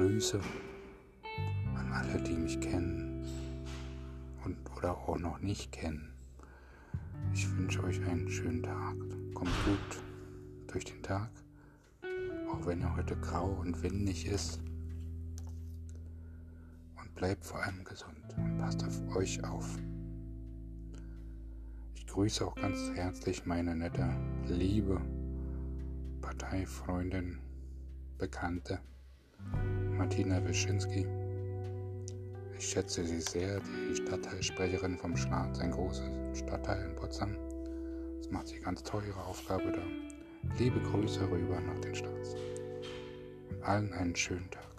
[0.00, 0.40] Grüße
[1.74, 3.26] an alle, die mich kennen
[4.44, 6.12] und oder auch noch nicht kennen.
[7.32, 8.94] Ich wünsche euch einen schönen Tag.
[9.34, 10.02] Kommt gut
[10.68, 11.30] durch den Tag,
[12.52, 14.60] auch wenn er heute grau und windig ist.
[17.00, 19.78] Und bleibt vor allem gesund und passt auf euch auf.
[21.94, 24.08] Ich grüße auch ganz herzlich meine nette,
[24.46, 25.00] liebe
[26.30, 27.40] Parteifreundin,
[28.16, 28.78] Bekannte
[29.90, 31.04] Martina Wyszynski.
[32.56, 37.36] Ich schätze sie sehr, die Stadtteilsprecherin vom Schwarz, ein großes Stadtteil in Potsdam.
[38.18, 39.82] Das macht sie ganz toll, ihre Aufgabe da.
[40.56, 42.36] Liebe Grüße rüber nach den Staats.
[43.48, 44.69] Und allen einen schönen Tag.